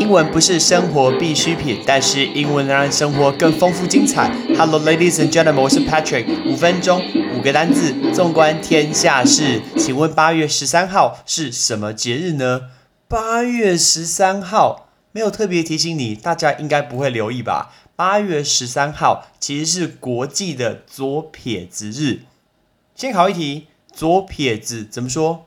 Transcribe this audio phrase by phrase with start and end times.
[0.00, 4.34] 英文不是生活必需品，但是英文能让生活更丰富精彩。
[4.56, 6.24] Hello, ladies and gentlemen，我是 Patrick。
[6.50, 7.04] 五分钟，
[7.36, 9.60] 五个单字，纵观天下事。
[9.76, 12.70] 请问八月十三号是什么节日呢？
[13.08, 17.70] 八月十三号没有特别提醒你，大家应该不会留意吧？
[17.94, 22.20] 八月十三号其实是国际的左撇子日。
[22.94, 25.44] 先考一题，左撇子怎么说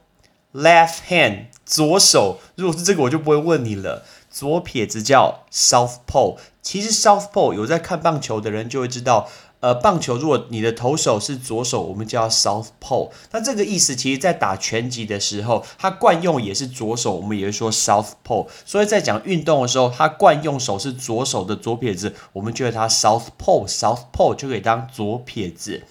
[0.54, 2.40] ？Left hand，左手。
[2.56, 4.06] 如果是这个，我就不会问你了。
[4.30, 13.12] 左撇子叫 South Pole 其实 South Pole 有在看棒球的人就会知道，呃，棒球如果你的投手是左手，我们叫 South Pole。
[13.32, 18.48] 那这个意思，其实在打拳击的时候，它惯用也是左手，我们也会说 South Pole。
[18.66, 23.68] 所以在讲运动的时候，它惯用手是左手的左撇子，我们就得它 South Pole。
[23.68, 25.84] South Pole 就可以当左撇子。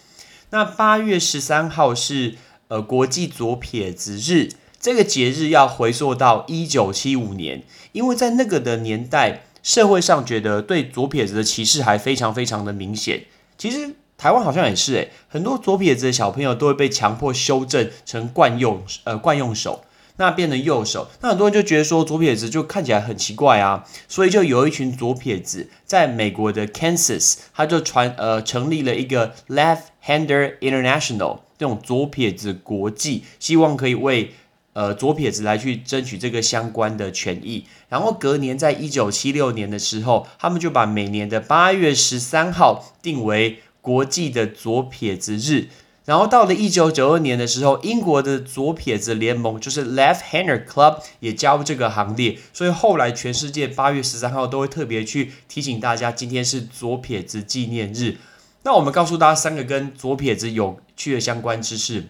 [0.50, 2.34] 那八月十三号是
[2.66, 4.48] 呃国际左撇子日。
[4.82, 13.22] 这个节日要回溯到一九七五年，因为在那个的年代，社会上觉得对左撇子的歧视还非常非常的明显。
[13.56, 19.84] 其实台湾好像也是，诶，很多左撇子的小朋友都会被强迫修正成惯用呃惯用手，
[20.16, 21.08] 那变成右手。
[21.20, 34.32] 那很多人就觉得说左撇子就看起来很奇怪啊，所以就有一群左撇子在美国的 Kansas，他就传呃成立了一个 Left Hander International 这种左撇子国际，希望可以为
[34.74, 45.68] 呃，左撇子来去争取这个相关的权益，然后隔年在一九七六年的时候，他们就把每年的八月十三号定为国际的左撇子日。
[46.06, 58.16] 然后到了一九九二年的时候，英国的左撇子联盟就是 Left Hander Club 也加入这个行列，所以后来全世界八月十三号都会特别去提醒大家，今天是左撇子纪念日。
[58.62, 62.04] 那我们告诉大家三个跟左撇子有趣的相关知识，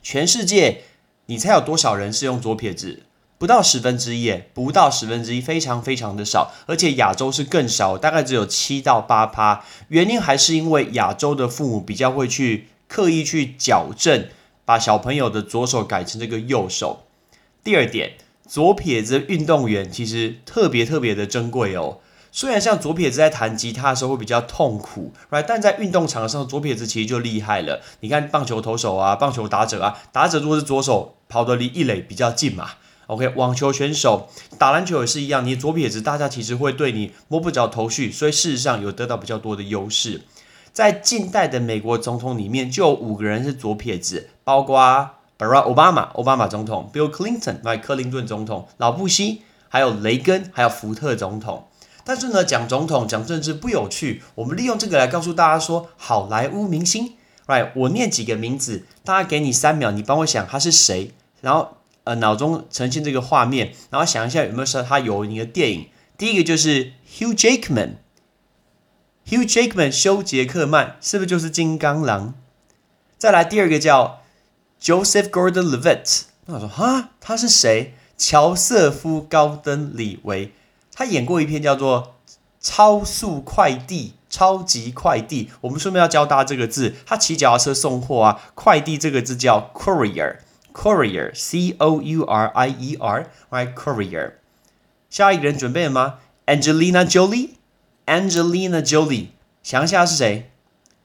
[0.00, 0.82] 全世界。
[1.30, 3.04] 你猜有多少人是用左撇子？
[3.38, 6.50] 不到十分之一，不到十分之一，非常非常的少。
[6.66, 9.64] 而且亚洲是更少，大概只有七到八趴。
[9.86, 14.26] 原因还是因为亚洲的父母比较会去刻意去矫正，
[14.64, 17.04] 把小朋友的左手改成这个右手。
[17.62, 18.14] 第二点，
[18.48, 21.98] 左撇子运动员其实特别特别的珍贵哦。
[22.32, 25.44] 虽然像左撇子在弹吉他的时候会比较痛苦，right？
[25.46, 27.80] 但在运动场上，左撇子其实就厉害了。
[28.00, 32.70] 你看棒球投手啊，棒球打者啊，打者如果是左手，跑得离一垒比较近嘛。
[33.08, 40.22] OK，网球选手打篮球也是一样，你左撇子，大家其实会对你摸不着头绪，所以事实上有得到比较多的优势。
[40.72, 44.78] 在近代的美国总统里面，就有五个人是左撇子，包括
[45.36, 51.66] Barack Obama，奥巴马总统；Bill Clinton，麦克林顿总统；老布希，还有雷根，还有福特总统。
[52.04, 54.22] 但是呢，讲总统、讲政治不有趣。
[54.34, 57.14] 我们利用这个来告诉大家说，好莱坞明星
[57.46, 57.70] ，right？
[57.76, 65.88] 我念几个名字，大家给你三秒，你帮我想他是谁，然后呃脑中呈现这个画面，然后想一下有没有说他有一个电影。
[66.16, 72.34] 第一个就是 Hugh Jackman，Hugh Jackman，休杰克曼是不是就是金刚狼？
[73.16, 74.20] 再来第二个叫
[74.82, 77.94] Joseph Gordon-Levitt，那我说哈，他是谁？
[78.16, 80.52] 乔瑟夫·高登·李维。
[81.00, 82.16] 他演过一篇叫做
[82.60, 85.48] 《超速快递》，超级快递。
[85.62, 88.38] 我们顺便要教大家这个字，他骑脚踏车送货啊。
[88.54, 94.32] 快递这个字叫 courier，courier，c o u r i e r，right courier。
[95.08, 99.28] 下一个人准备了吗？Angelina Jolie，Angelina Jolie，
[99.62, 100.50] 想一下是谁？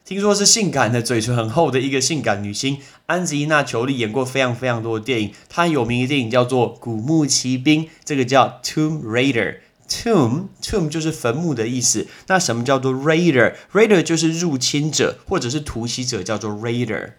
[0.04, 2.80] 听说是性感的，嘴唇很厚的一个性感女星。
[3.06, 9.60] 安吉娜·裘丽演过非常非常多的电影，她有名的电影叫做《古墓奇兵》，这个叫 Tomb Raider。
[10.04, 12.08] Tomb tomb 就是坟墓的意思。
[12.28, 17.14] 那什么叫做 raider？raider 就是入侵者或者是突袭者，叫做 raider。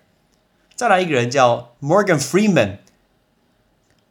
[0.75, 2.79] 再来一个人叫 Morgan Freeman。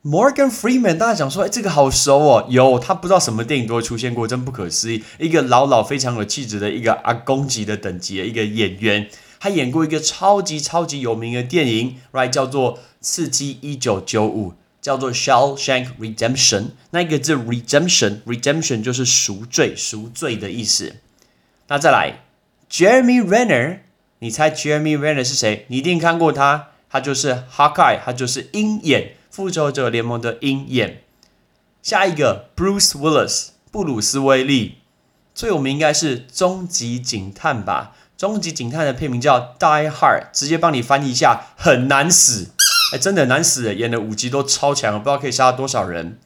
[0.04, 2.46] Morgan Freeman，大家讲说，哎，这个好熟哦。
[2.50, 5.04] 有他不知道什么电影都会出现过，真不可思议。
[5.20, 9.10] 一个老老非常有气质的一个阿公级的等级的一个演员，
[9.40, 14.52] 他演过一个超级超级有名的电影，right，叫做《刺激一九九五》。
[14.86, 20.98] 叫做 Shawshank Redemption，那一个字 Redemption，Redemption 就是赎罪、赎罪的意思。
[21.70, 22.20] 那再来
[22.70, 23.80] ，Jeremy Renner，
[24.20, 25.66] 你猜 Jeremy Renner 是谁？
[25.70, 31.02] 你一定看过他，他就是 Hawkeye，他就是鹰眼，复仇者联盟的鹰眼。
[31.82, 34.78] 下一个 Bruce Willis，布鲁斯威利，
[35.34, 37.96] 最有名应该是终极警探吧？
[38.16, 42.52] 终极警探的片名叫 Die Hard，直接帮你翻译一下，很难死。
[42.98, 43.74] 真的难死！
[43.76, 46.20] 演的五集都超强，不知道可以杀多少人。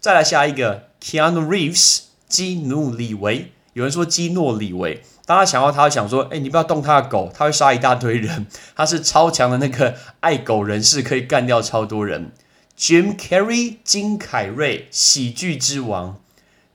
[0.00, 3.52] 再来下一个，Keanu Reeves，基努里维。
[3.72, 8.46] 有人说基诺里维，大家想到他会想说，哎，你不要动他的狗，他会杀一大堆人。
[8.74, 12.32] 他是超强的那个爱狗人士，可以干掉超多人。
[12.78, 16.18] Jim Carrey，金凯瑞，喜剧之王。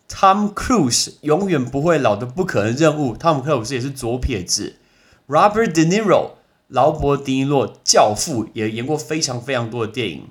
[0.08, 4.76] Tom Cruise 永远不会老的不可能任务，Tom Cruise 也是左撇子。
[5.28, 6.32] Robert De Niro
[6.72, 10.30] 劳勃·迪尼洛教父也演过非常非常多的电影。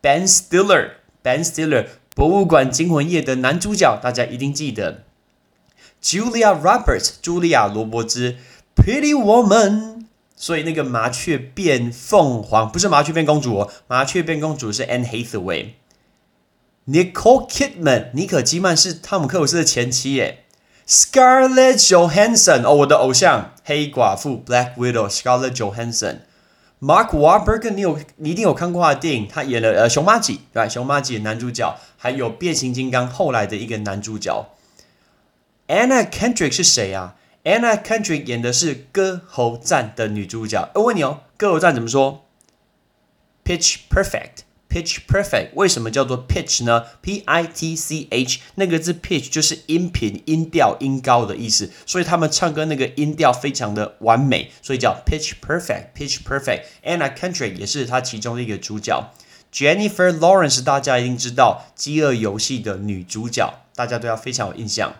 [0.00, 0.92] Ben Stiller
[1.22, 5.02] Ben Stiller 博物馆惊魂夜的男主角，大家一定记得。
[6.02, 8.36] Julia Roberts 茱莉亚·罗伯兹
[8.74, 15.72] Pretty Woman，所以那个麻雀变凤凰不是麻雀变公主哦，麻雀变公主是 Anne Hathaway。
[16.86, 20.44] Nicole Kidman，妮可基曼是汤姆克鲁斯的前妻耶。
[20.90, 26.22] Scarlett Johansson，哦，我的偶像，黑寡妇 Black Widow，Scarlett Johansson。
[26.80, 30.68] Mark Wahlberg，你有你一定有看过他的电影，他演了呃熊妈吉，对吧？
[30.68, 34.48] 熊妈吉的男主角，还有变形金刚后来的一个男主角。
[35.68, 37.14] Anna Kendrick 是谁啊
[37.44, 40.70] ？Anna Kendrick 演的是《歌喉战》的女主角。
[40.74, 42.24] 我问你哦，《歌喉战》怎么说
[43.44, 44.42] ？Pitch Perfect。
[44.70, 55.86] Pitch perfect，为什么叫做 pitch 呢？P I T C H 那个字 pitch 就是音频、音调、音高的意思，所以他们唱歌那个音调非常的完美，所以叫 pitch perfect。
[55.96, 56.62] Pitch perfect。
[56.84, 59.12] Anna Kendrick 也是他其中的一个主角。
[59.52, 64.94] Jennifer Lawrence 大家一定知道，《饥饿游戏》的女主角，大家对她非常有印象。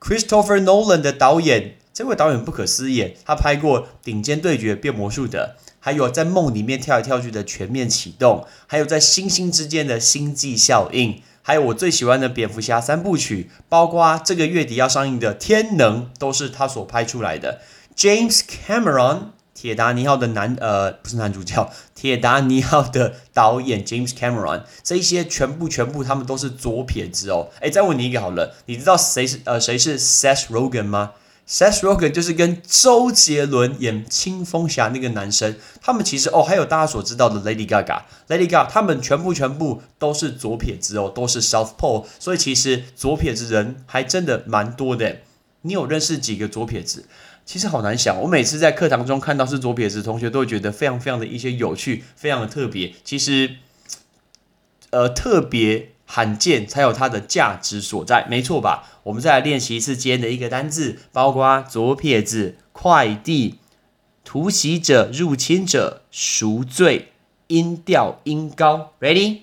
[0.00, 5.56] Christopher Nolan 的导演，这位导演不可思议，他拍过《顶尖对决》、变魔术的。
[5.84, 17.60] 还有在梦里面跳来跳去的全面启动，还有在星星之间的星际效应，还有我最喜欢的蝙蝠侠三部曲，包括这个月底要上映的天能，都是他所拍出来的。
[17.96, 27.48] James Cameron，铁达尼号的男呃不是男主角， 铁达尼号的导演 James Cameron，这一些全部全部他们都是左撇子哦。
[27.60, 31.10] 哎，再问你一个好了，你知道谁是呃谁是 Seth Rogen 吗
[31.48, 45.18] ？Seth Rogen 就是跟周杰伦演《青蜂侠》那个男生，他们其实哦，还有大家所知道的 Lady Gaga，Lady Gaga，他们全部全部都是左撇子哦，都是 South Pole，所以其实左撇子人还真的蛮多的。
[45.62, 47.06] 你有认识几个左撇子？
[47.44, 52.94] 其实好难想，我每次在课堂中看到是左撇子同学，都会觉得非常非常的一些有趣，非常的特别。
[53.04, 53.56] 其实，
[54.90, 55.90] 呃，特别。
[56.04, 59.00] 罕见才有它的价值所在，没错吧？
[59.04, 63.58] 我们再来练习一次今天的一个单字，包括左撇子、快递、
[64.24, 67.12] 突袭者、入侵者、赎罪、
[67.48, 68.92] 音调、音高。
[69.00, 69.40] Ready？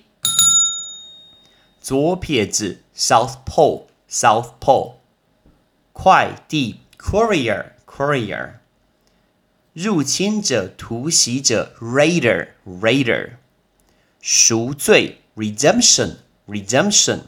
[1.80, 4.94] 左撇子 South Pole，South Pole。
[5.92, 8.52] 快递 Courier，Courier。
[9.72, 13.32] 入侵者、突袭者 Raider，Raider。
[14.20, 16.16] 赎罪 Redemption。
[16.50, 17.20] Redemption，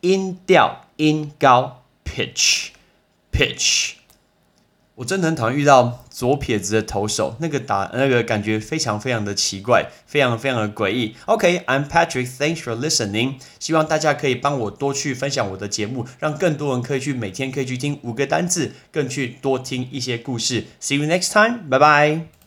[0.00, 3.92] 音调音高，pitch，pitch。
[4.96, 11.14] 我真的很讨厌遇到左撇子的投手，那个打那个感觉非常非常的奇怪，非常非常的诡异。
[11.26, 13.34] OK，I'm Patrick，Thanks for listening。
[13.60, 20.64] 希望大家可以帮我多去分享我的节目，让更多人可以去每天可以去听五个单字，更去多听一些故事。
[20.80, 22.37] See you next time，拜拜。